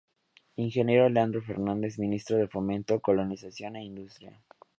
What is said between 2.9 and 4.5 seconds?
Colonización e Industria.